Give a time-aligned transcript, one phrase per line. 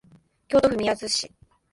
[0.47, 1.31] 京都府宮津市